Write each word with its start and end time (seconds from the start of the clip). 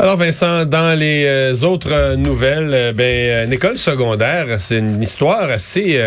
Alors 0.00 0.16
Vincent, 0.16 0.64
dans 0.66 0.98
les 0.98 1.24
euh, 1.24 1.54
autres 1.62 1.92
euh, 1.92 2.16
nouvelles, 2.16 2.74
euh, 2.74 2.92
ben 2.92 3.46
une 3.46 3.52
école 3.52 3.78
secondaire, 3.78 4.60
c'est 4.60 4.78
une 4.78 5.00
histoire 5.00 5.48
assez 5.48 6.00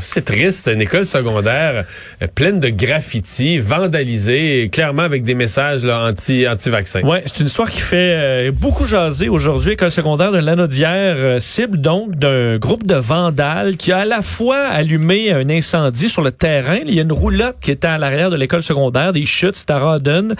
c'est 0.00 0.24
triste, 0.24 0.68
une 0.72 0.80
école 0.80 1.04
secondaire 1.04 1.84
pleine 2.34 2.60
de 2.60 2.68
graffitis, 2.68 3.58
vandalisée, 3.58 4.68
clairement 4.72 5.02
avec 5.02 5.22
des 5.22 5.34
messages 5.34 5.84
anti 5.84 6.48
anti 6.48 6.70
vaccins. 6.70 7.02
Ouais, 7.02 7.22
c'est 7.26 7.40
une 7.40 7.46
histoire 7.46 7.70
qui 7.70 7.80
fait 7.80 8.50
beaucoup 8.50 8.86
jaser 8.86 9.28
aujourd'hui. 9.28 9.72
École 9.72 9.90
secondaire 9.90 10.32
de 10.32 10.38
Lanaudière 10.38 11.40
cible 11.40 11.80
donc 11.80 12.16
d'un 12.16 12.58
groupe 12.58 12.86
de 12.86 12.94
vandales 12.94 13.76
qui 13.76 13.92
a 13.92 13.98
à 13.98 14.04
la 14.04 14.22
fois 14.22 14.66
allumé 14.66 15.32
un 15.32 15.48
incendie 15.48 16.08
sur 16.08 16.22
le 16.22 16.32
terrain. 16.32 16.78
Il 16.86 16.94
y 16.94 16.98
a 16.98 17.02
une 17.02 17.12
roulotte 17.12 17.56
qui 17.60 17.70
était 17.70 17.88
à 17.88 17.98
l'arrière 17.98 18.30
de 18.30 18.36
l'école 18.36 18.62
secondaire, 18.62 19.12
des 19.12 19.26
chutes, 19.26 19.54
c'est 19.54 19.70
à 19.70 19.78
Rodden. 19.78 20.34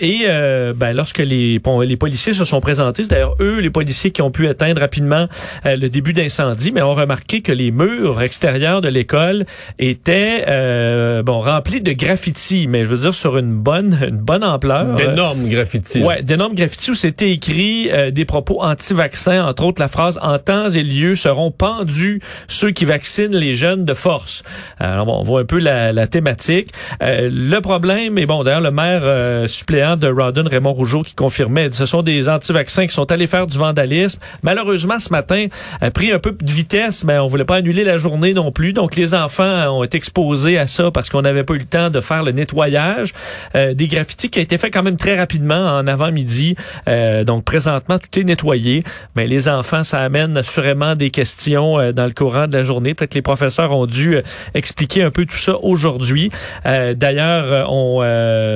et 0.00 0.26
ben, 0.74 0.92
lorsque 0.92 1.18
les 1.18 1.60
les 1.80 1.96
policiers 1.96 2.32
se 2.34 2.44
sont 2.44 2.60
présentés. 2.60 3.02
C'est 3.02 3.10
d'ailleurs 3.10 3.36
eux, 3.40 3.58
les 3.58 3.70
policiers, 3.70 4.10
qui 4.10 4.22
ont 4.22 4.30
pu 4.30 4.48
éteindre 4.48 4.80
rapidement 4.80 5.28
euh, 5.66 5.76
le 5.76 5.88
début 5.88 6.12
d'incendie, 6.12 6.72
mais 6.72 6.82
ont 6.82 6.94
remarqué 6.94 7.40
que 7.40 7.52
les 7.52 7.70
murs 7.70 8.22
extérieurs 8.22 8.71
de 8.80 8.88
l'école 8.88 9.44
étaient 9.78 10.44
euh, 10.48 11.22
bon 11.22 11.40
remplis 11.40 11.80
de 11.80 11.92
graffitis, 11.92 12.66
mais 12.68 12.84
je 12.84 12.90
veux 12.90 12.98
dire 12.98 13.14
sur 13.14 13.38
une 13.38 13.54
bonne 13.54 13.98
une 14.08 14.18
bonne 14.18 14.44
ampleur. 14.44 14.94
D'énormes 14.94 15.48
graffitis. 15.48 16.02
Ouais, 16.02 16.22
d'énormes 16.22 16.54
graffitis 16.54 16.90
où 16.90 16.94
c'était 16.94 17.30
écrit 17.30 17.90
euh, 17.90 18.10
des 18.10 18.24
propos 18.24 18.62
anti-vaccins, 18.62 19.44
entre 19.44 19.64
autres 19.64 19.80
la 19.80 19.88
phrase 19.88 20.18
en 20.22 20.38
temps 20.38 20.70
et 20.70 20.82
lieu 20.82 21.14
seront 21.14 21.50
pendus 21.50 22.20
ceux 22.48 22.70
qui 22.70 22.84
vaccinent 22.84 23.36
les 23.36 23.54
jeunes 23.54 23.84
de 23.84 23.94
force. 23.94 24.42
Alors 24.78 25.06
bon, 25.06 25.18
on 25.18 25.22
voit 25.22 25.40
un 25.40 25.44
peu 25.44 25.58
la, 25.58 25.92
la 25.92 26.06
thématique. 26.06 26.70
le 27.00 27.58
problème, 27.60 28.18
et 28.18 28.26
bon 28.26 28.42
d'ailleurs 28.42 28.60
le 28.60 28.70
maire 28.70 29.48
suppléant 29.48 29.96
de 29.96 30.08
Rawdon, 30.08 30.44
Raymond 30.48 30.72
Rougeau, 30.72 31.02
qui 31.02 31.14
confirmait 31.14 31.70
ce 31.70 31.86
sont 31.86 32.02
des 32.02 32.28
anti-vaccins 32.28 32.86
qui 32.86 32.94
sont 32.94 33.10
allés 33.10 33.26
faire 33.26 33.46
du 33.46 33.58
vandalisme. 33.58 34.20
Malheureusement, 34.42 34.98
ce 34.98 35.10
matin, 35.10 35.46
a 35.80 35.90
pris 35.90 36.12
un 36.12 36.18
peu 36.18 36.32
de 36.32 36.50
vitesse, 36.50 37.04
mais 37.04 37.18
on 37.18 37.26
voulait 37.26 37.44
pas 37.44 37.56
annuler 37.56 37.84
la 37.84 37.98
journée 37.98 38.34
non 38.34 38.52
plus. 38.52 38.61
Donc, 38.70 38.94
les 38.94 39.14
enfants 39.14 39.76
ont 39.76 39.82
été 39.82 39.96
exposés 39.96 40.58
à 40.58 40.68
ça 40.68 40.92
parce 40.92 41.10
qu'on 41.10 41.22
n'avait 41.22 41.42
pas 41.42 41.54
eu 41.54 41.58
le 41.58 41.64
temps 41.64 41.90
de 41.90 42.00
faire 42.00 42.22
le 42.22 42.30
nettoyage. 42.30 43.12
Euh, 43.56 43.74
des 43.74 43.88
graffitis 43.88 44.30
qui 44.30 44.38
a 44.38 44.42
été 44.42 44.58
fait 44.58 44.70
quand 44.70 44.84
même 44.84 44.96
très 44.96 45.18
rapidement 45.18 45.78
en 45.78 45.86
avant-midi. 45.88 46.54
Euh, 46.88 47.24
donc, 47.24 47.44
présentement, 47.44 47.98
tout 47.98 48.20
est 48.20 48.24
nettoyé. 48.24 48.84
Mais 49.16 49.26
les 49.26 49.48
enfants, 49.48 49.82
ça 49.82 49.98
amène 49.98 50.36
assurément 50.36 50.94
des 50.94 51.10
questions 51.10 51.80
euh, 51.80 51.92
dans 51.92 52.06
le 52.06 52.12
courant 52.12 52.46
de 52.46 52.56
la 52.56 52.62
journée. 52.62 52.94
Peut-être 52.94 53.10
que 53.10 53.16
les 53.16 53.22
professeurs 53.22 53.76
ont 53.76 53.86
dû 53.86 54.18
expliquer 54.54 55.02
un 55.02 55.10
peu 55.10 55.26
tout 55.26 55.36
ça 55.36 55.56
aujourd'hui. 55.58 56.30
D'ailleurs, 56.64 57.68
on 57.70 57.98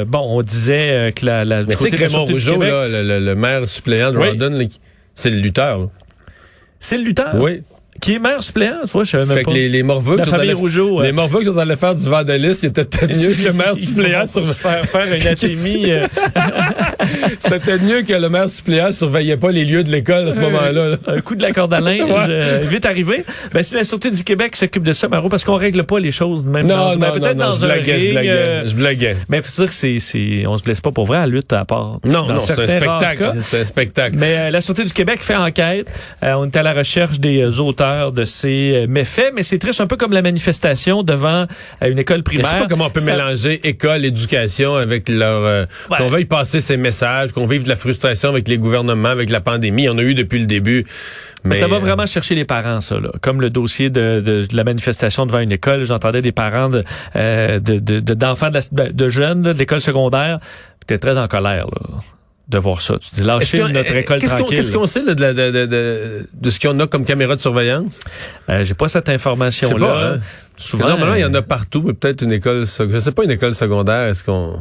bon, 0.07 0.21
on 0.21 0.43
disait 0.43 1.13
que 1.17 1.27
la, 1.27 1.45
la 1.45 1.65
du 1.65 1.77
côté 1.77 1.91
de 1.91 3.19
le, 3.19 3.35
maire 3.35 3.67
suppléant 3.67 4.13
de 4.13 4.19
Rawdon, 4.19 4.69
c'est 5.15 5.31
le 5.31 5.39
lutteur. 5.39 5.89
C'est 6.79 6.99
le 6.99 7.05
lutteur? 7.05 7.35
Oui. 7.35 7.63
Qui 8.01 8.15
est 8.15 8.19
maire 8.19 8.43
suppléant, 8.43 8.81
tu 8.85 8.91
vois, 8.91 9.05
je 9.05 9.11
savais 9.11 9.27
même 9.27 9.37
fait 9.37 9.43
pas. 9.45 9.51
que 9.51 9.57
les, 9.57 9.69
les 9.69 9.83
Morveux, 9.83 10.17
la 10.17 10.25
famille 10.25 10.53
Rougeau, 10.53 11.03
les 11.03 11.13
Morveux 11.13 11.41
qui 11.41 11.47
sont 11.47 11.57
allés 11.59 11.77
faire 11.77 11.95
du 11.95 12.09
vandalisme, 12.09 12.55
c'était 12.55 12.85
peut-être 12.85 13.19
mieux 13.19 13.35
que 13.35 13.43
le 13.45 13.53
maire 13.53 13.75
suppléant 13.77 14.27
sur 14.27 14.47
faire, 14.47 14.85
faire 14.85 15.13
une 15.13 15.27
atémie. 15.27 15.91
Euh. 15.91 16.07
c'était 17.39 17.59
peut-être 17.59 17.83
mieux 17.83 18.03
que 18.03 18.13
le 18.13 18.29
maire 18.29 18.51
suppléant 18.51 18.93
surveillait 18.93 19.37
pas 19.37 19.51
les 19.51 19.65
lieux 19.65 19.85
de 19.85 19.91
l'école 19.91 20.29
à 20.29 20.33
ce 20.33 20.41
moment-là. 20.41 20.97
Un 21.07 21.21
coup 21.21 21.35
de 21.35 21.43
la 21.43 21.53
corde 21.53 21.73
à 21.73 21.81
linge, 21.81 22.27
euh, 22.29 22.61
vite 22.65 22.87
arrivé. 22.87 23.25
Ben, 23.53 23.63
c'est 23.63 23.77
la 23.77 23.85
Sûreté 23.85 24.11
du 24.11 24.23
Québec 24.23 24.57
s'occupe 24.57 24.83
de 24.83 24.93
ça, 24.93 25.09
Maro, 25.09 25.29
parce 25.29 25.45
qu'on 25.45 25.57
règle 25.57 25.85
pas 25.85 25.99
les 25.99 26.11
choses 26.11 26.45
même 26.45 26.67
non, 26.67 26.77
dans, 26.77 26.91
non, 26.93 26.97
ben, 26.97 27.11
peut-être 27.13 27.37
dans 27.37 27.53
je 27.53 27.65
un 27.65 27.69
blaguais, 27.69 28.67
je 28.67 28.75
blaguais, 28.75 29.15
euh. 29.15 29.25
Mais 29.29 29.41
faut 29.43 29.63
dire 29.63 29.69
que 29.69 29.75
c'est, 29.75 29.99
c'est, 29.99 30.47
on 30.47 30.57
se 30.59 30.63
blesse 30.63 30.81
pas 30.81 30.93
pour 30.93 31.07
vrai 31.07 31.19
à 31.19 31.27
lutte 31.27 31.53
à 31.53 31.65
part. 31.65 31.99
Non, 32.05 32.27
non, 32.27 32.41
c'est 32.41 32.59
un 32.59 32.67
spectacle. 32.67 33.31
C'est 33.41 33.61
un 33.61 33.65
spectacle. 33.65 34.17
Mais 34.19 34.51
la 34.51 34.61
Sûreté 34.61 34.85
du 34.85 34.93
Québec 34.93 35.21
fait 35.23 35.37
enquête. 35.37 35.91
on 36.23 36.47
est 36.47 36.57
à 36.57 36.63
la 36.63 36.75
recherche 36.75 37.21
des 37.21 37.61
auteurs 37.61 37.86
de 38.13 38.25
ces 38.25 38.87
méfaits, 38.89 39.33
mais 39.35 39.43
c'est 39.43 39.59
triste, 39.59 39.81
un 39.81 39.87
peu 39.87 39.97
comme 39.97 40.13
la 40.13 40.23
manifestation 40.23 41.03
devant 41.03 41.47
euh, 41.83 41.91
une 41.91 41.99
école 41.99 42.23
primaire. 42.23 42.47
Je 42.47 42.51
sais 42.51 42.59
pas 42.59 42.67
comment 42.67 42.87
on 42.87 42.91
peut 42.91 43.05
mélanger 43.05 43.61
école, 43.67 44.05
éducation 44.05 44.75
avec 44.77 45.09
leur... 45.09 45.45
Euh, 45.45 45.65
qu'on 45.97 46.09
veuille 46.09 46.25
passer 46.25 46.61
ces 46.61 46.77
messages, 46.77 47.33
qu'on 47.33 47.47
vive 47.47 47.65
de 47.65 47.69
la 47.69 47.77
frustration 47.77 48.29
avec 48.29 48.49
les 48.49 48.59
gouvernements, 48.59 49.09
avec 49.09 49.31
la 49.31 49.41
pandémie. 49.41 49.89
On 49.89 49.99
a 49.99 50.03
eu 50.03 50.15
depuis 50.15 50.39
le 50.39 50.47
début. 50.47 50.85
Mais 51.45 51.55
ça 51.55 51.69
va 51.69 51.79
vraiment 51.79 52.07
chercher 52.07 52.35
les 52.35 52.45
parents, 52.45 52.81
ça. 52.81 52.99
Là. 52.99 53.11
Comme 53.21 53.41
le 53.41 53.51
dossier 53.51 53.89
de, 53.89 54.21
de, 54.21 54.47
la 54.53 54.65
manifestation 54.65 55.27
devant 55.27 55.39
une 55.39 55.53
école, 55.53 55.85
j'entendais 55.85 56.23
des 56.23 56.33
parents 56.33 56.69
de, 56.69 56.83
euh, 57.15 57.61
d'enfants 57.61 58.51
de, 58.51 58.61
de, 58.73 58.93
de, 58.93 59.09
jeunes 59.09 59.43
de 59.43 59.51
l'école 59.53 59.81
secondaire 59.81 60.41
qui 60.41 60.95
étaient 60.95 60.99
très 60.99 61.19
en 61.19 61.29
colère. 61.29 61.67
Là 61.67 61.99
de 62.49 62.59
voir 62.59 62.81
ça. 62.81 62.97
Tu 62.99 63.17
dis 63.17 63.23
lâcher 63.23 63.59
notre 63.69 63.95
école 63.97 64.21
tranquille. 64.21 64.47
Qu'est-ce 64.49 64.71
qu'on 64.71 64.87
sait 64.87 65.03
de, 65.03 65.15
de, 65.15 65.33
de, 65.33 65.67
de, 65.67 66.27
de 66.33 66.51
ce 66.51 66.61
qu'on 66.61 66.79
a 66.79 66.87
comme 66.87 67.05
caméra 67.05 67.35
de 67.35 67.41
surveillance? 67.41 67.99
Euh, 68.49 68.63
J'ai 68.63 68.75
pas 68.75 68.89
cette 68.89 69.09
information-là. 69.09 70.15
Hein? 70.15 70.21
Souvent, 70.57 70.89
normalement, 70.89 71.15
il 71.15 71.23
y 71.23 71.25
en 71.25 71.35
a 71.35 71.43
partout, 71.43 71.83
mais 71.85 71.93
peut-être 71.93 72.23
une 72.23 72.33
école... 72.33 72.65
Je 72.65 72.99
sais 73.01 73.13
pas, 73.13 73.25
une 73.25 73.33
école 73.33 73.55
secondaire, 73.55 74.05
est-ce 74.05 74.23
qu'on... 74.23 74.61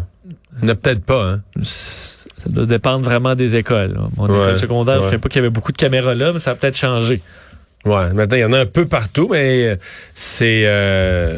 Il 0.63 0.69
a 0.69 0.75
peut-être 0.75 1.03
pas, 1.03 1.23
hein? 1.23 1.41
Ça 1.61 2.49
doit 2.49 2.65
dépendre 2.65 3.05
vraiment 3.05 3.35
des 3.35 3.55
écoles. 3.55 3.99
Mon 4.17 4.25
école 4.25 4.57
secondaire, 4.57 5.03
je 5.03 5.09
sais 5.09 5.17
pas 5.17 5.29
qu'il 5.29 5.37
y 5.37 5.39
avait 5.39 5.49
beaucoup 5.49 5.71
de 5.71 5.77
caméras 5.77 6.15
là, 6.15 6.33
mais 6.33 6.39
ça 6.39 6.51
a 6.51 6.55
peut-être 6.55 6.77
changé. 6.77 7.21
Ouais, 7.83 8.13
maintenant, 8.13 8.37
il 8.37 8.41
y 8.41 8.45
en 8.45 8.53
a 8.53 8.59
un 8.61 8.65
peu 8.65 8.87
partout, 8.87 9.27
mais 9.31 9.77
c'est... 10.15 10.63
Euh 10.65 11.37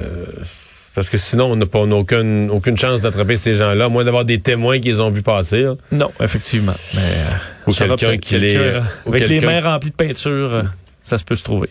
parce 0.97 1.09
que 1.11 1.17
sinon, 1.19 1.51
on 1.51 1.55
n'a 1.55 1.67
pas 1.67 1.81
aucune, 1.81 2.49
aucune 2.49 2.75
chance 2.75 3.01
d'attraper 3.01 3.37
ces 3.37 3.55
gens-là, 3.55 3.85
à 3.85 3.87
moins 3.87 4.03
d'avoir 4.03 4.25
des 4.25 4.39
témoins 4.39 4.79
qu'ils 4.79 4.99
ont 4.99 5.11
vu 5.11 5.21
passer. 5.21 5.67
Non, 5.91 6.09
effectivement. 6.19 6.73
Mais, 6.95 7.01
ou 7.67 7.71
quelqu'un 7.71 8.17
qui 8.17 8.39
les... 8.39 8.81
Avec 9.05 9.29
les 9.29 9.39
mains 9.39 9.61
remplies 9.61 9.91
de 9.91 9.95
peinture, 9.95 10.53
euh, 10.55 10.63
ça 11.03 11.19
se 11.19 11.23
peut 11.23 11.35
se 11.35 11.43
trouver. 11.43 11.69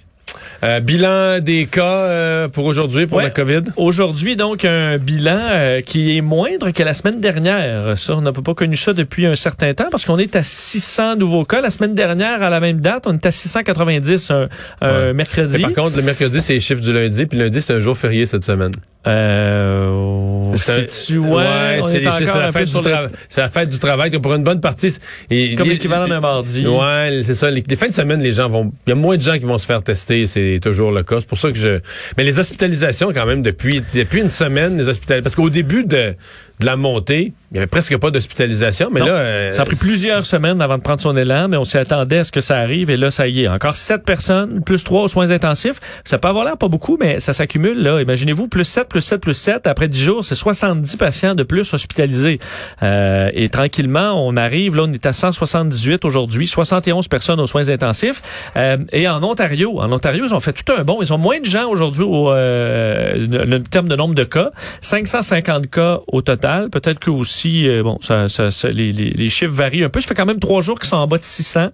Euh, 0.62 0.80
bilan 0.80 1.40
des 1.40 1.66
cas 1.66 1.82
euh, 1.84 2.48
pour 2.48 2.64
aujourd'hui, 2.64 3.06
pour 3.06 3.20
la 3.20 3.30
COVID? 3.30 3.64
Aujourd'hui, 3.76 4.36
donc, 4.36 4.64
un 4.64 4.98
bilan 4.98 5.38
euh, 5.38 5.80
qui 5.80 6.16
est 6.16 6.20
moindre 6.20 6.70
que 6.70 6.82
la 6.82 6.94
semaine 6.94 7.20
dernière. 7.20 7.98
Ça, 7.98 8.16
on 8.16 8.20
n'a 8.20 8.32
pas 8.32 8.54
connu 8.54 8.76
ça 8.76 8.92
depuis 8.92 9.26
un 9.26 9.36
certain 9.36 9.74
temps 9.74 9.88
parce 9.90 10.04
qu'on 10.04 10.18
est 10.18 10.36
à 10.36 10.42
600 10.42 11.16
nouveaux 11.16 11.44
cas. 11.44 11.60
La 11.60 11.70
semaine 11.70 11.94
dernière, 11.94 12.42
à 12.42 12.50
la 12.50 12.60
même 12.60 12.80
date, 12.80 13.04
on 13.06 13.14
est 13.14 13.26
à 13.26 13.30
690 13.30 14.32
un, 14.80 15.12
mercredi. 15.12 15.60
par 15.60 15.72
contre, 15.72 15.96
le 15.96 16.02
mercredi, 16.02 16.40
c'est 16.40 16.54
les 16.54 16.60
chiffres 16.60 16.82
du 16.82 16.92
lundi, 16.92 17.26
puis 17.26 17.38
lundi, 17.38 17.60
c'est 17.60 17.74
un 17.74 17.80
jour 17.80 17.96
férié 17.96 18.26
cette 18.26 18.44
semaine. 18.44 18.72
Euh, 19.06 20.35
c'est 20.56 20.86
tu 20.86 21.18
ouais, 21.18 21.80
c'est 21.82 22.00
la, 22.00 22.12
fête 22.52 22.68
du 22.68 22.88
la 23.36 23.48
fête 23.48 23.70
du 23.70 23.78
travail. 23.78 24.10
Pour 24.10 24.34
une 24.34 24.44
bonne 24.44 24.60
partie, 24.60 24.92
et, 25.30 25.54
comme 25.56 25.68
l'équivalent 25.68 26.08
d'un 26.08 26.20
mardi. 26.20 26.66
Ouais, 26.66 27.20
c'est 27.22 27.34
ça. 27.34 27.50
Les, 27.50 27.62
fins 27.76 27.88
de 27.88 27.92
semaine, 27.92 28.22
les 28.22 28.32
gens 28.32 28.48
vont. 28.48 28.72
Il 28.86 28.90
y 28.90 28.92
a 28.92 28.96
moins 28.96 29.16
de 29.16 29.22
gens 29.22 29.34
qui 29.34 29.44
vont 29.44 29.58
se 29.58 29.66
faire 29.66 29.82
tester. 29.82 30.26
C'est 30.26 30.58
toujours 30.62 30.90
le 30.90 31.02
cas. 31.02 31.16
C'est 31.20 31.28
pour 31.28 31.38
ça 31.38 31.50
que 31.50 31.58
je. 31.58 31.80
Mais 32.16 32.24
les 32.24 32.38
hospitalisations, 32.38 33.12
quand 33.12 33.26
même, 33.26 33.42
depuis 33.42 33.82
depuis 33.94 34.20
une 34.20 34.30
semaine, 34.30 34.76
les 34.78 34.88
hospitalisations. 34.88 35.22
Parce 35.22 35.34
qu'au 35.34 35.50
début 35.50 35.84
de 35.84 36.14
de 36.60 36.66
la 36.66 36.76
montée, 36.76 37.34
il 37.52 37.56
y 37.56 37.58
avait 37.58 37.66
presque 37.66 37.96
pas 37.98 38.10
d'hospitalisation, 38.10 38.88
mais 38.90 39.00
là... 39.00 39.12
Euh, 39.12 39.52
ça 39.52 39.62
a 39.62 39.64
pris 39.66 39.76
plusieurs 39.76 40.24
semaines 40.24 40.62
avant 40.62 40.78
de 40.78 40.82
prendre 40.82 41.00
son 41.00 41.14
élan, 41.16 41.48
mais 41.48 41.58
on 41.58 41.64
s'y 41.64 41.76
attendait 41.76 42.18
à 42.18 42.24
ce 42.24 42.32
que 42.32 42.40
ça 42.40 42.56
arrive, 42.56 42.88
et 42.88 42.96
là, 42.96 43.10
ça 43.10 43.28
y 43.28 43.42
est. 43.42 43.48
Encore 43.48 43.76
sept 43.76 44.04
personnes, 44.04 44.62
plus 44.62 44.82
trois 44.82 45.02
aux 45.02 45.08
soins 45.08 45.30
intensifs. 45.30 45.78
Ça 46.04 46.18
peut 46.18 46.28
avoir 46.28 46.46
l'air 46.46 46.56
pas 46.56 46.68
beaucoup, 46.68 46.96
mais 46.98 47.20
ça 47.20 47.34
s'accumule, 47.34 47.82
là. 47.82 48.00
Imaginez-vous, 48.00 48.48
plus 48.48 48.64
7, 48.64 48.88
plus 48.88 49.02
7, 49.02 49.20
plus 49.20 49.34
7. 49.34 49.66
Après 49.66 49.86
10 49.86 50.00
jours, 50.00 50.24
c'est 50.24 50.34
70 50.34 50.96
patients 50.96 51.34
de 51.34 51.42
plus 51.42 51.74
hospitalisés. 51.74 52.38
Euh, 52.82 53.28
et 53.34 53.50
tranquillement, 53.50 54.14
on 54.26 54.36
arrive, 54.36 54.74
là, 54.74 54.84
on 54.86 54.92
est 54.92 55.06
à 55.06 55.12
178 55.12 56.06
aujourd'hui, 56.06 56.46
71 56.46 57.06
personnes 57.08 57.40
aux 57.40 57.46
soins 57.46 57.68
intensifs. 57.68 58.22
Euh, 58.56 58.78
et 58.92 59.08
en 59.08 59.22
Ontario, 59.22 59.78
en 59.78 59.92
Ontario, 59.92 60.24
ils 60.26 60.34
ont 60.34 60.40
fait 60.40 60.54
tout 60.54 60.72
un 60.72 60.84
bon. 60.84 61.02
Ils 61.02 61.12
ont 61.12 61.18
moins 61.18 61.38
de 61.38 61.46
gens 61.46 61.68
aujourd'hui 61.68 62.04
au 62.04 62.30
euh, 62.30 63.14
le 63.14 63.62
terme 63.62 63.88
de 63.88 63.96
nombre 63.96 64.14
de 64.14 64.24
cas. 64.24 64.50
550 64.80 65.70
cas 65.70 66.00
au 66.08 66.22
total 66.22 66.45
Peut-être 66.70 66.98
que 66.98 67.10
aussi, 67.10 67.68
euh, 67.68 67.82
bon, 67.82 67.98
ça, 68.00 68.28
ça, 68.28 68.48
les, 68.68 68.92
les, 68.92 69.28
chiffres 69.28 69.52
varient 69.52 69.84
un 69.84 69.88
peu. 69.88 70.00
Ça 70.00 70.08
fait 70.08 70.14
quand 70.14 70.26
même 70.26 70.38
trois 70.38 70.62
jours 70.62 70.78
qu'ils 70.78 70.88
sont 70.88 70.96
en 70.96 71.06
bas 71.06 71.18
de 71.18 71.24
600. 71.24 71.68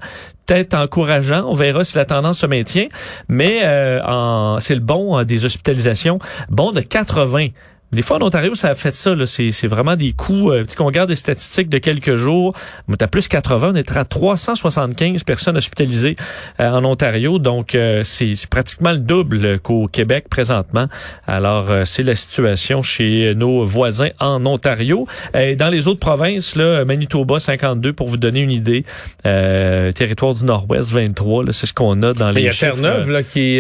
Peut-être 0.47 0.75
encourageant. 0.75 1.45
On 1.47 1.55
verra 1.55 1.85
si 1.85 1.97
la 1.97 2.05
tendance 2.05 2.41
se 2.41 2.47
maintient. 2.47 2.89
Mais 3.29 3.61
euh, 3.65 4.59
c'est 4.61 4.75
le 4.75 4.81
bon 4.81 5.17
hein, 5.17 5.25
des 5.25 5.45
hospitalisations. 5.45 6.19
Bon 6.49 6.73
de 6.73 6.81
80. 6.81 7.49
Des 7.93 8.01
fois, 8.01 8.17
en 8.17 8.23
Ontario, 8.23 8.55
ça 8.55 8.69
a 8.71 8.75
fait 8.75 8.95
ça. 8.95 9.15
C'est 9.27 9.67
vraiment 9.67 9.97
des 9.97 10.13
coûts. 10.13 10.51
Euh, 10.51 10.65
qu'on 10.75 10.87
regarde 10.87 11.11
des 11.11 11.15
statistiques 11.15 11.69
de 11.69 11.77
quelques 11.77 12.17
jours, 12.17 12.51
on 12.89 12.95
est 12.95 13.03
à 13.03 13.07
plus 13.07 13.29
80, 13.29 13.73
on 13.73 13.77
est 13.77 13.95
à 13.95 14.05
375 14.07 15.25
personnes 15.25 15.59
hospitalisées 15.59 16.17
euh, 16.59 16.71
en 16.71 16.87
Ontario. 16.87 17.39
Donc, 17.39 17.75
euh, 17.75 18.03
c'est 18.03 18.35
pratiquement 18.49 18.93
le 18.93 18.99
double 18.99 19.59
qu'au 19.59 19.89
Québec 19.89 20.27
présentement. 20.31 20.87
Alors, 21.27 21.71
euh, 21.71 21.85
c'est 21.85 22.03
la 22.03 22.15
situation 22.15 22.83
chez 22.83 23.35
nos 23.35 23.63
voisins 23.65 24.09
en 24.21 24.47
Ontario. 24.47 25.07
Et 25.35 25.55
dans 25.55 25.69
les 25.69 25.87
autres 25.87 26.01
provinces, 26.01 26.57
là, 26.57 26.87
Manitoba, 26.87 27.41
52, 27.41 27.93
pour 27.93 28.09
vous 28.09 28.17
donner 28.17 28.41
une 28.41 28.51
idée. 28.51 28.85
territoire 29.23 30.33
du 30.33 30.45
Nord-Ouest, 30.47 30.93
23. 30.93 31.53
C'est 31.53 31.67
ce 31.67 31.75
qu'on 31.75 32.03
a 32.03 32.15
dans 32.15 32.31
les 32.31 32.41
Il 32.41 32.45
y 32.45 32.49
a. 32.49 32.53
Terre-Neuve 32.53 33.11
là, 33.11 33.23
qui 33.23 33.59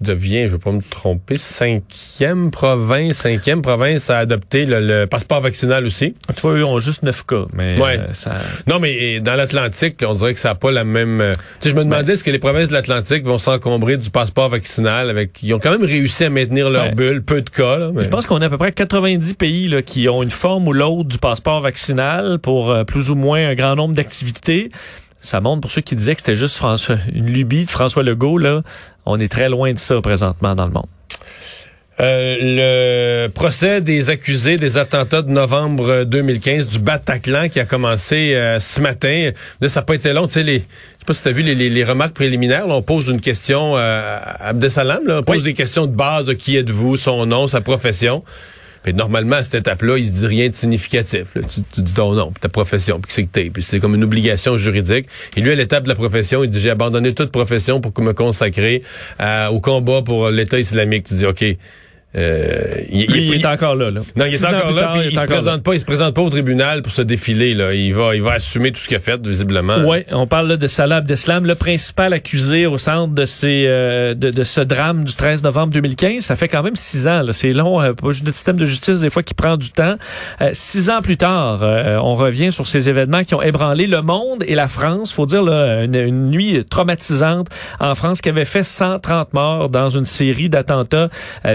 devient, 0.00 0.42
je 0.42 0.46
ne 0.46 0.48
veux 0.48 0.58
pas 0.58 0.72
me 0.72 0.82
tromper, 0.82 1.36
cinquième 1.36 2.50
province 2.50 3.19
cinquième 3.20 3.62
province 3.62 4.10
à 4.10 4.18
adopter 4.18 4.66
le, 4.66 5.06
passeport 5.06 5.40
vaccinal 5.40 5.86
aussi. 5.86 6.14
Tu 6.34 6.42
vois, 6.42 6.52
eux 6.54 6.64
ont 6.64 6.80
juste 6.80 7.02
neuf 7.02 7.24
cas, 7.24 7.44
mais 7.52 7.78
ouais. 7.78 8.00
ça... 8.12 8.36
Non, 8.66 8.78
mais 8.78 9.20
dans 9.20 9.34
l'Atlantique, 9.34 9.96
on 10.06 10.14
dirait 10.14 10.34
que 10.34 10.40
ça 10.40 10.50
n'a 10.50 10.54
pas 10.54 10.70
la 10.70 10.84
même... 10.84 11.22
Tu 11.60 11.68
sais, 11.68 11.70
je 11.70 11.74
me 11.74 11.84
demandais, 11.84 12.14
est-ce 12.14 12.24
que 12.24 12.30
les 12.30 12.38
provinces 12.38 12.68
de 12.68 12.74
l'Atlantique 12.74 13.24
vont 13.24 13.38
s'encombrer 13.38 13.96
du 13.96 14.10
passeport 14.10 14.48
vaccinal 14.48 15.10
avec... 15.10 15.42
Ils 15.42 15.54
ont 15.54 15.58
quand 15.58 15.72
même 15.72 15.84
réussi 15.84 16.24
à 16.24 16.30
maintenir 16.30 16.70
leur 16.70 16.92
bulle, 16.94 17.22
peu 17.22 17.42
de 17.42 17.50
cas. 17.50 17.78
Là, 17.78 17.92
Je 18.00 18.08
pense 18.08 18.26
qu'on 18.26 18.40
a 18.40 18.46
à 18.46 18.50
peu 18.50 18.58
près 18.58 18.72
90 18.72 19.34
pays 19.34 19.68
là, 19.68 19.82
qui 19.82 20.08
ont 20.08 20.22
une 20.22 20.30
forme 20.30 20.68
ou 20.68 20.72
l'autre 20.72 21.08
du 21.08 21.18
passeport 21.18 21.60
vaccinal 21.60 22.38
pour 22.38 22.74
plus 22.86 23.10
ou 23.10 23.14
moins 23.14 23.48
un 23.48 23.54
grand 23.54 23.76
nombre 23.76 23.94
d'activités 23.94 24.70
ça 25.20 25.40
montre 25.40 25.60
pour 25.60 25.70
ceux 25.70 25.82
qui 25.82 25.96
disaient 25.96 26.14
que 26.14 26.20
c'était 26.20 26.36
juste 26.36 26.56
François, 26.56 26.96
une 27.12 27.26
lubie 27.26 27.66
de 27.66 27.70
François 27.70 28.02
Legault, 28.02 28.38
là, 28.38 28.62
on 29.06 29.18
est 29.18 29.28
très 29.28 29.48
loin 29.48 29.72
de 29.72 29.78
ça 29.78 30.00
présentement 30.00 30.54
dans 30.54 30.66
le 30.66 30.72
monde. 30.72 30.86
Euh, 32.00 33.26
le 33.26 33.28
procès 33.28 33.82
des 33.82 34.08
accusés 34.08 34.56
des 34.56 34.78
attentats 34.78 35.20
de 35.20 35.30
novembre 35.30 36.04
2015 36.04 36.66
du 36.66 36.78
Bataclan 36.78 37.50
qui 37.50 37.60
a 37.60 37.66
commencé 37.66 38.34
euh, 38.34 38.58
ce 38.58 38.80
matin. 38.80 39.32
Là, 39.60 39.68
ça 39.68 39.80
n'a 39.80 39.84
pas 39.84 39.96
été 39.96 40.14
long. 40.14 40.26
Tu 40.26 40.34
sais, 40.34 40.42
les, 40.42 40.58
je 40.60 40.62
sais 40.62 41.04
pas 41.06 41.12
si 41.12 41.22
tu 41.22 41.28
as 41.28 41.32
vu 41.32 41.42
les, 41.42 41.54
les, 41.54 41.84
remarques 41.84 42.14
préliminaires. 42.14 42.66
Là, 42.66 42.76
on 42.76 42.82
pose 42.82 43.08
une 43.08 43.20
question 43.20 43.76
euh, 43.76 44.18
à 44.22 44.48
Abdesalam. 44.48 45.06
Là, 45.06 45.16
on 45.18 45.22
pose 45.22 45.42
des 45.42 45.52
questions 45.52 45.86
de 45.86 45.94
base. 45.94 46.34
qui 46.36 46.56
êtes-vous, 46.56 46.96
son 46.96 47.26
nom, 47.26 47.48
sa 47.48 47.60
profession. 47.60 48.24
Puis 48.82 48.94
normalement, 48.94 49.36
à 49.36 49.44
cette 49.44 49.56
étape-là, 49.56 49.98
il 49.98 50.06
se 50.06 50.12
dit 50.12 50.26
rien 50.26 50.48
de 50.48 50.54
significatif. 50.54 51.26
Tu, 51.74 51.82
dis 51.82 51.92
ton 51.92 52.14
nom, 52.14 52.32
ta 52.40 52.48
profession, 52.48 52.98
puis 52.98 53.12
c'est 53.12 53.24
que 53.24 53.30
t'es. 53.30 53.50
Puis 53.50 53.62
c'est 53.62 53.78
comme 53.78 53.94
une 53.94 54.04
obligation 54.04 54.56
juridique. 54.56 55.06
Et 55.36 55.42
lui, 55.42 55.50
à 55.50 55.54
l'étape 55.54 55.82
de 55.82 55.90
la 55.90 55.94
profession, 55.94 56.42
il 56.44 56.48
dit 56.48 56.60
j'ai 56.60 56.70
abandonné 56.70 57.12
toute 57.12 57.30
profession 57.30 57.82
pour 57.82 57.92
me 58.02 58.14
consacrer 58.14 58.82
au 59.50 59.60
combat 59.60 60.00
pour 60.00 60.30
l'État 60.30 60.58
islamique. 60.58 61.04
Tu 61.04 61.14
dis 61.14 61.26
OK. 61.26 61.44
Euh, 62.16 62.72
il, 62.90 63.34
est 63.34 63.46
encore 63.46 63.76
là, 63.76 63.90
là. 63.90 64.00
Non, 64.16 64.24
il 64.26 64.34
est 64.34 64.44
encore 64.44 64.72
là, 64.72 64.94
puis 64.94 65.10
il, 65.12 65.18
se 65.18 65.24
présente 65.26 65.62
pas, 65.62 65.74
il 65.74 65.80
se 65.80 65.84
présente 65.84 66.12
pas 66.12 66.22
au 66.22 66.30
tribunal 66.30 66.82
pour 66.82 66.90
se 66.90 67.02
défiler 67.02 67.54
là. 67.54 67.68
Il 67.72 67.94
va, 67.94 68.16
il 68.16 68.22
va 68.22 68.32
assumer 68.32 68.72
tout 68.72 68.80
ce 68.80 68.88
qu'il 68.88 68.96
a 68.96 69.00
fait 69.00 69.24
visiblement. 69.24 69.78
Oui, 69.86 69.98
on 70.10 70.26
parle 70.26 70.48
là, 70.48 70.56
de 70.56 70.66
Salah 70.66 70.96
Abdeslam, 70.96 71.46
le 71.46 71.54
principal 71.54 72.12
accusé 72.12 72.66
au 72.66 72.78
centre 72.78 73.14
de 73.14 73.24
ces, 73.26 73.64
euh, 73.68 74.14
de, 74.14 74.30
de, 74.30 74.42
ce 74.42 74.60
drame 74.60 75.04
du 75.04 75.14
13 75.14 75.44
novembre 75.44 75.72
2015. 75.72 76.24
Ça 76.24 76.34
fait 76.34 76.48
quand 76.48 76.64
même 76.64 76.74
six 76.74 77.06
ans. 77.06 77.22
C'est 77.32 77.52
long, 77.52 77.80
euh, 77.80 77.92
le 78.02 78.32
système 78.32 78.56
de 78.56 78.64
justice 78.64 79.02
des 79.02 79.10
fois 79.10 79.22
qui 79.22 79.34
prend 79.34 79.56
du 79.56 79.70
temps. 79.70 79.94
Euh, 80.40 80.50
six 80.52 80.90
ans 80.90 81.02
plus 81.02 81.16
tard, 81.16 81.60
euh, 81.62 81.96
on 82.02 82.16
revient 82.16 82.50
sur 82.50 82.66
ces 82.66 82.88
événements 82.88 83.22
qui 83.22 83.36
ont 83.36 83.42
ébranlé 83.42 83.86
le 83.86 84.02
monde 84.02 84.42
et 84.48 84.56
la 84.56 84.66
France. 84.66 85.12
Faut 85.12 85.26
dire 85.26 85.44
là, 85.44 85.84
une, 85.84 85.94
une 85.94 86.30
nuit 86.30 86.64
traumatisante 86.68 87.46
en 87.78 87.94
France 87.94 88.20
qui 88.20 88.28
avait 88.28 88.44
fait 88.44 88.64
130 88.64 89.32
morts 89.32 89.68
dans 89.68 89.90
une 89.90 90.04
série 90.04 90.48
d'attentats, 90.48 91.08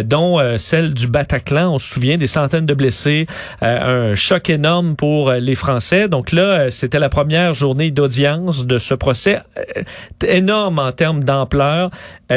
dont 0.05 0.44
euh, 0.45 0.57
celle 0.57 0.93
du 0.93 1.07
Bataclan. 1.07 1.73
On 1.73 1.79
se 1.79 1.93
souvient 1.93 2.17
des 2.17 2.27
centaines 2.27 2.65
de 2.65 2.73
blessés, 2.73 3.25
euh, 3.63 4.11
un 4.11 4.15
choc 4.15 4.49
énorme 4.49 4.95
pour 4.95 5.29
euh, 5.29 5.39
les 5.39 5.55
Français. 5.55 6.07
Donc 6.07 6.31
là, 6.31 6.71
c'était 6.71 6.99
la 6.99 7.09
première 7.09 7.53
journée 7.53 7.91
d'audience 7.91 8.65
de 8.65 8.77
ce 8.77 8.93
procès 8.93 9.39
énorme 10.25 10.79
en 10.79 10.91
termes 10.91 11.23
d'ampleur, 11.23 11.89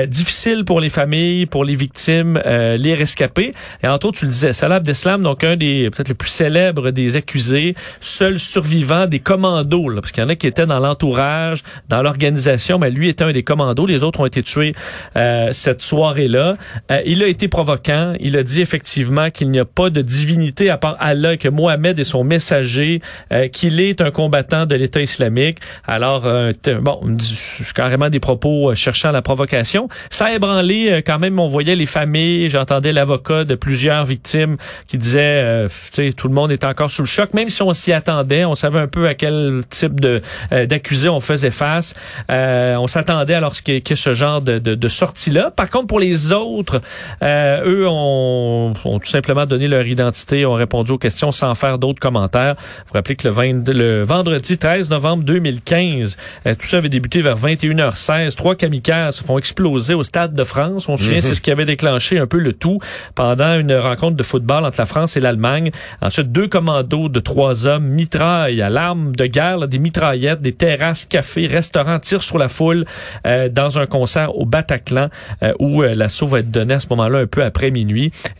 difficile 0.07 0.65
pour 0.65 0.81
les 0.81 0.89
familles, 0.89 1.47
pour 1.47 1.65
les 1.65 1.75
victimes, 1.75 2.41
les 2.45 2.95
rescapés. 2.95 3.53
Et 3.83 3.89
entre 3.89 4.07
autres, 4.07 4.19
tu 4.19 4.27
le 4.27 4.31
disais, 4.31 4.53
Salah 4.53 4.77
Abdeslam, 4.77 5.23
donc 5.23 5.45
un 5.45 5.57
des 5.57 5.91
peut-être 5.91 6.09
le 6.09 6.15
plus 6.15 6.29
célèbres 6.29 6.91
des 6.91 7.17
accusés, 7.17 7.75
seul 8.01 8.39
survivant 8.39 9.07
des 9.07 9.21
commandos, 9.21 9.89
là, 9.89 10.01
parce 10.01 10.13
qu'il 10.13 10.23
y 10.23 10.27
en 10.27 10.29
a 10.29 10.37
qui 10.37 10.47
étaient 10.47 10.67
dans 10.67 10.79
l'entourage, 10.79 11.63
dans 11.89 12.03
l'organisation, 12.03 12.79
mais 12.79 12.91
lui 12.91 13.09
était 13.09 13.25
un 13.25 13.33
des 13.33 13.45
commandos. 13.45 13.87
Les 13.87 14.03
autres 14.03 14.21
ont 14.21 14.27
été 14.27 14.43
tués 14.43 14.75
cette 15.53 15.83
soirée-là. 15.83 16.55
il 17.07 17.23
a 17.23 17.27
été 17.27 17.49
provoquant 17.49 17.98
il 18.21 18.37
a 18.37 18.43
dit 18.43 18.61
effectivement 18.61 19.31
qu'il 19.31 19.51
n'y 19.51 19.59
a 19.59 19.65
pas 19.65 19.91
de 19.91 20.03
divinité 20.03 20.71
à 20.71 20.77
part 20.77 20.97
Allah, 21.01 21.37
que 21.37 21.49
Mohamed 21.49 21.99
est 21.99 22.05
son 22.05 22.25
messager, 22.25 23.01
euh, 23.33 23.49
qu'il 23.49 23.81
est 23.81 24.01
un 24.01 24.11
combattant 24.11 24.67
de 24.67 24.75
l'État 24.75 25.01
islamique. 25.01 25.59
Alors, 25.87 26.27
euh, 26.27 26.53
bon, 26.81 27.17
carrément 27.75 28.09
des 28.09 28.21
propos 28.21 28.71
euh, 28.71 28.75
cherchant 28.75 29.13
la 29.13 29.23
provocation. 29.23 29.89
Ça 30.11 30.27
a 30.27 30.33
ébranlé 30.33 31.03
quand 31.07 31.19
même, 31.19 31.39
on 31.39 31.49
voyait 31.49 31.77
les 31.77 31.87
familles, 31.87 32.51
j'entendais 32.51 32.93
l'avocat 32.93 33.45
de 33.45 33.55
plusieurs 33.55 34.05
victimes 34.05 34.57
qui 34.87 34.99
disait, 34.99 35.67
tu 35.69 35.73
sais, 35.93 36.13
tout 36.13 36.29
le 36.29 36.35
monde 36.35 36.53
est 36.53 36.65
encore 36.65 36.91
sous 36.91 37.03
le 37.03 37.09
choc, 37.09 37.35
même 37.35 37.49
si 37.49 37.63
on 37.63 37.73
s'y 37.73 37.93
attendait, 37.93 38.45
on 38.45 38.55
savait 38.55 38.81
un 38.81 38.87
peu 38.87 39.07
à 39.07 39.15
quel 39.15 39.63
type 39.71 40.01
de 40.01 40.23
d'accusé 40.51 41.09
on 41.09 41.21
faisait 41.21 41.51
face. 41.51 41.95
on 42.29 42.87
s'attendait 42.87 43.35
alors 43.35 43.53
qu'il 43.53 43.75
y 43.75 43.77
ait 43.77 43.97
ce 43.97 44.15
genre 44.15 44.41
de, 44.41 44.59
de, 44.59 44.75
de 44.75 44.89
sortie-là. 44.89 45.51
Par 45.51 45.71
contre, 45.71 45.87
pour 45.87 46.01
les 46.01 46.33
autres, 46.33 46.81
eux 47.23 47.88
ont, 47.89 48.73
tout 48.85 49.01
simplement 49.05 49.47
donné 49.47 49.69
leur 49.69 49.87
identité, 49.87 50.47
ont 50.47 50.55
répondu 50.55 50.93
aux 50.93 50.99
questions 50.99 51.33
sans 51.33 51.55
faire 51.55 51.79
d'autres 51.79 52.01
commentaires. 52.01 52.55
Vous 52.87 52.95
rappelez 52.95 53.17
que 53.17 53.29
le, 53.29 53.73
le 53.73 54.03
vendredi 54.03 54.59
13 54.59 54.91
novembre 54.91 55.25
2015, 55.25 56.17
euh, 56.47 56.55
tout 56.55 56.67
ça 56.67 56.79
avait 56.79 56.89
débuté 56.89 57.23
vers 57.23 57.37
21h16. 57.37 58.35
Trois 58.37 58.55
kamikazes 58.55 59.17
se 59.17 59.25
font 59.25 59.39
exploser 59.39 59.95
au 59.95 60.05
Stade 60.05 60.35
de 60.35 60.45
France. 60.45 60.89
On 60.89 60.97
se 60.97 61.05
souvient, 61.05 61.21
c'est 61.21 61.29
mhm. 61.29 61.35
ce 61.35 61.41
qui 61.41 61.51
avait 61.51 61.65
déclenché 61.65 62.19
un 62.19 62.27
peu 62.27 62.39
le 62.39 62.53
tout 62.53 62.79
pendant 63.15 63.59
une 63.59 63.75
rencontre 63.75 64.17
de 64.17 64.23
football 64.23 64.65
entre 64.65 64.79
la 64.79 64.87
France 64.87 65.17
et 65.17 65.21
l'Allemagne. 65.21 65.71
Ensuite, 66.03 66.33
deux 66.33 66.49
commandos 66.49 67.09
de 67.09 67.21
trois 67.21 67.67
hommes 67.67 67.87
mitraillent 67.87 68.63
à 68.63 68.71
l'arme 68.71 69.15
de 69.15 69.27
guerre, 69.27 69.67
des 69.69 69.79
mitraillettes, 69.79 70.41
des 70.41 70.53
terrasses, 70.53 71.05
cafés, 71.05 71.47
restaurants, 71.47 71.99
tirent 71.99 72.23
sur 72.23 72.39
la 72.39 72.49
foule 72.49 72.85
euh, 73.27 73.49
dans 73.49 73.79
un 73.79 73.87
concert 73.87 74.37
au 74.37 74.45
Bataclan 74.45 75.09
euh, 75.43 75.53
où 75.59 75.83
l'assaut 75.83 76.27
va 76.27 76.41
être 76.41 76.51
donné 76.51 76.75
à 76.75 76.81
ce 76.81 76.87
moment-là 76.91 77.21
un 77.21 77.27
peu 77.27 77.43
après 77.43 77.71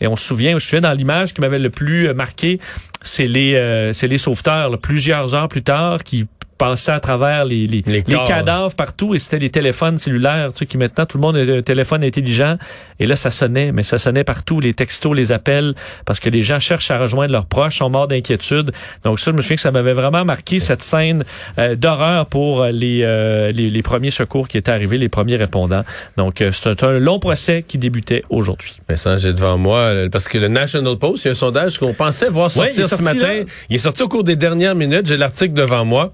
Et 0.01 0.07
on 0.07 0.15
se 0.15 0.25
souvient, 0.25 0.57
je 0.57 0.65
souviens 0.65 0.81
dans 0.81 0.93
l'image 0.93 1.33
qui 1.33 1.41
m'avait 1.41 1.59
le 1.59 1.69
plus 1.69 2.13
marqué, 2.13 2.59
c'est 3.01 3.27
les, 3.27 3.55
euh, 3.55 3.93
c'est 3.93 4.07
les 4.07 4.17
sauveteurs, 4.17 4.77
plusieurs 4.79 5.35
heures 5.35 5.47
plus 5.47 5.63
tard, 5.63 6.03
qui 6.03 6.27
passaient 6.59 6.91
à 6.91 6.99
travers 6.99 7.45
les, 7.45 7.65
les, 7.67 7.83
les, 7.87 8.03
cadavres 8.03 8.75
partout 8.75 9.15
et 9.15 9.19
c'était 9.19 9.39
les 9.39 9.49
téléphones 9.49 9.97
cellulaires, 9.97 10.51
tu 10.51 10.59
sais, 10.59 10.65
qui 10.65 10.77
maintenant 10.77 11.05
tout 11.05 11.17
le 11.17 11.21
monde 11.21 11.37
a 11.37 11.39
un 11.39 11.61
téléphone 11.61 12.03
intelligent 12.03 12.57
et 12.99 13.07
là 13.07 13.15
ça 13.15 13.31
sonnait, 13.31 13.71
mais 13.71 13.81
ça 13.81 13.97
sonnait 13.97 14.25
partout, 14.25 14.59
les 14.59 14.73
textos, 14.73 15.15
les 15.15 15.31
appels, 15.31 15.73
parce 16.05 16.19
que 16.19 16.29
les 16.29 16.43
gens 16.43 16.59
cherchent 16.59 16.91
à 16.91 16.99
rejoindre 16.99 17.31
leurs 17.31 17.45
proches, 17.45 17.77
sont 17.77 17.89
morts 17.89 18.09
d'inquiétude. 18.09 18.71
Donc 19.05 19.19
ça, 19.19 19.31
je 19.31 19.37
me 19.37 19.41
souviens 19.41 19.55
que 19.55 19.61
ça 19.61 19.71
m'avait 19.71 19.93
vraiment 19.93 20.25
marqué 20.25 20.59
cette 20.59 20.83
scène 20.83 21.23
euh, 21.57 21.75
d'horreur 21.75 22.25
pour 22.25 22.61
euh, 22.61 22.71
les, 22.71 23.01
euh, 23.03 23.53
les, 23.53 23.69
les 23.69 23.81
premiers 23.81 24.11
secours 24.11 24.49
qui 24.49 24.57
étaient 24.57 24.71
arrivés, 24.71 24.97
les 24.97 25.09
premiers 25.09 25.37
répondants. 25.37 25.85
Donc 26.17 26.43
c'est 26.51 26.83
un 26.83 26.99
long 26.99 27.19
procès 27.19 27.63
qui 27.65 27.77
débutait 27.77 28.25
aujourd'hui. 28.29 28.77
Mais 28.89 28.97
ça, 28.97 29.17
j'ai 29.17 29.31
devant 29.31 29.57
moi 29.57 29.93
parce 30.11 30.27
que 30.27 30.37
le 30.37 30.49
National 30.49 30.97
Post, 30.97 31.23
il 31.23 31.27
y 31.27 31.29
a 31.29 31.31
un 31.31 31.35
sondage 31.35 31.77
qu'on 31.77 31.93
pensait 31.93 32.29
voir 32.29 32.51
sortir 32.51 32.85
ce 32.85 33.01
matin. 33.01 33.43
Il 33.69 33.77
est 33.77 33.79
sorti 33.79 34.03
au 34.03 34.09
cours 34.09 34.25
des 34.25 34.35
dernières 34.35 34.75
minutes. 34.75 35.07
J'ai 35.07 35.17
l'article 35.17 35.53
devant 35.53 35.85
moi 35.85 36.11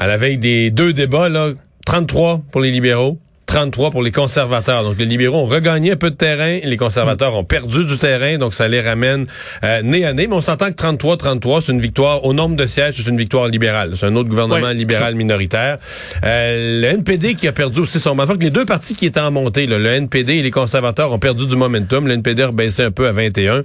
à 0.00 0.06
la 0.06 0.16
veille 0.16 0.38
des 0.38 0.70
deux 0.70 0.94
débats, 0.94 1.28
là, 1.28 1.52
33 1.84 2.40
pour 2.50 2.62
les 2.62 2.70
libéraux, 2.70 3.18
33 3.50 3.90
pour 3.90 4.04
les 4.04 4.12
conservateurs. 4.12 4.84
Donc 4.84 4.96
les 4.96 5.06
libéraux 5.06 5.38
ont 5.38 5.46
regagné 5.46 5.90
un 5.90 5.96
peu 5.96 6.10
de 6.10 6.14
terrain, 6.14 6.60
les 6.62 6.76
conservateurs 6.76 7.34
ont 7.34 7.42
perdu 7.42 7.84
du 7.84 7.98
terrain, 7.98 8.38
donc 8.38 8.54
ça 8.54 8.68
les 8.68 8.80
ramène 8.80 9.26
euh, 9.64 9.82
nez 9.82 10.04
à 10.06 10.12
nez. 10.12 10.28
Mais 10.28 10.36
on 10.36 10.40
s'entend 10.40 10.70
que 10.70 10.80
33-33, 10.80 11.62
c'est 11.66 11.72
une 11.72 11.80
victoire 11.80 12.24
au 12.24 12.32
nombre 12.32 12.54
de 12.54 12.64
sièges, 12.66 12.94
c'est 12.98 13.08
une 13.08 13.16
victoire 13.16 13.48
libérale. 13.48 13.94
C'est 13.96 14.06
un 14.06 14.14
autre 14.14 14.28
gouvernement 14.28 14.70
libéral 14.70 15.16
minoritaire. 15.16 15.78
Euh, 16.24 16.80
le 16.80 16.86
NPD 16.86 17.34
qui 17.34 17.48
a 17.48 17.52
perdu 17.52 17.80
aussi 17.80 17.98
son 17.98 18.14
mandat. 18.14 18.34
Les 18.38 18.50
deux 18.50 18.64
partis 18.64 18.94
qui 18.94 19.06
étaient 19.06 19.18
en 19.18 19.32
montée, 19.32 19.66
le 19.66 19.84
NPD 19.84 20.34
et 20.34 20.42
les 20.42 20.52
conservateurs 20.52 21.10
ont 21.10 21.18
perdu 21.18 21.48
du 21.48 21.56
momentum. 21.56 22.06
Le 22.06 22.14
NPD 22.14 22.44
a 22.44 22.46
rebaissé 22.46 22.84
un 22.84 22.92
peu 22.92 23.08
à 23.08 23.12
21. 23.12 23.64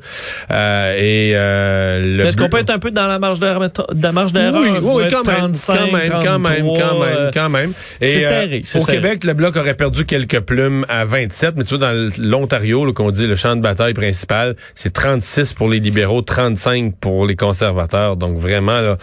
Euh, 0.50 0.98
et 0.98 1.34
euh, 1.36 2.28
Est-ce 2.28 2.38
qu'on 2.38 2.50
peut 2.50 2.58
être 2.58 2.72
un 2.72 2.80
peu 2.80 2.90
dans 2.90 3.06
la 3.06 3.20
marge 3.20 3.40
d'erreur? 3.40 3.62
Oui, 3.62 4.70
oui, 4.82 5.04
quand 5.12 5.28
même, 5.28 5.52
quand 5.54 5.92
même, 5.92 6.12
quand 6.24 6.40
même, 6.40 6.66
quand 6.66 7.00
même, 7.00 7.32
quand 7.32 7.50
même. 7.50 7.70
C'est 8.02 8.20
serré. 8.20 8.64
Au 8.74 8.86
Québec, 8.86 9.24
le 9.24 9.34
bloc 9.36 9.56
aurait 9.56 9.75
perdu 9.76 10.06
quelques 10.06 10.40
plumes 10.40 10.86
à 10.90 11.06
27, 11.06 11.56
mais 11.58 11.64
tu 11.64 11.78
vois, 11.78 11.90
dans 11.90 12.12
l'Ontario, 12.18 12.92
qu'on 12.94 13.12
dit 13.12 13.28
le 13.28 13.36
champ 13.36 13.56
de 13.56 13.62
bataille 13.62 13.94
principal, 13.94 14.56
c'est 14.74 14.94
36 14.94 15.54
pour 15.54 15.70
les 15.70 15.80
libéraux, 15.80 16.22
35 16.22 16.96
pour 17.00 17.26
les 17.26 17.36
conservateurs. 17.36 18.18
Donc 18.18 18.38
vraiment, 18.38 18.82
là, 18.82 18.98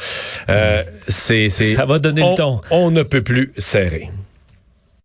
euh, 0.49 0.83
c'est... 1.09 1.51
Ça 1.51 1.85
va 1.85 1.99
donner 1.99 2.23
le 2.23 2.37
ton. 2.37 2.61
On 2.71 2.91
ne 2.91 3.03
peut 3.03 3.23
plus 3.23 3.53
serrer. 3.59 4.11